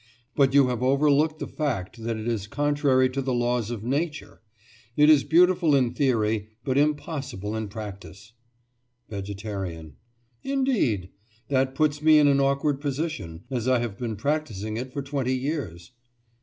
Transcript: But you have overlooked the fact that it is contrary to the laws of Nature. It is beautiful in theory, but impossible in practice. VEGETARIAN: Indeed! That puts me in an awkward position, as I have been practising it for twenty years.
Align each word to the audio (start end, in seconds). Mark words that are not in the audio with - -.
But 0.35 0.55
you 0.55 0.65
have 0.69 0.81
overlooked 0.81 1.37
the 1.37 1.47
fact 1.47 2.01
that 2.01 2.17
it 2.17 2.27
is 2.27 2.47
contrary 2.47 3.07
to 3.11 3.21
the 3.21 3.35
laws 3.35 3.69
of 3.69 3.83
Nature. 3.83 4.41
It 4.97 5.11
is 5.11 5.23
beautiful 5.23 5.75
in 5.75 5.93
theory, 5.93 6.47
but 6.63 6.75
impossible 6.75 7.55
in 7.55 7.67
practice. 7.67 8.33
VEGETARIAN: 9.09 9.97
Indeed! 10.41 11.09
That 11.49 11.75
puts 11.75 12.01
me 12.01 12.17
in 12.17 12.27
an 12.27 12.39
awkward 12.39 12.81
position, 12.81 13.43
as 13.51 13.67
I 13.67 13.77
have 13.77 13.99
been 13.99 14.15
practising 14.15 14.75
it 14.75 14.91
for 14.91 15.03
twenty 15.03 15.35
years. 15.37 15.91